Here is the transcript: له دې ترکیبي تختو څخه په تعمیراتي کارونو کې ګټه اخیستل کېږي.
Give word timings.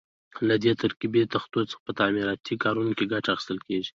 له 0.47 0.55
دې 0.63 0.71
ترکیبي 0.81 1.23
تختو 1.33 1.59
څخه 1.71 1.81
په 1.87 1.91
تعمیراتي 1.99 2.55
کارونو 2.63 2.91
کې 2.97 3.09
ګټه 3.13 3.29
اخیستل 3.33 3.59
کېږي. 3.67 3.89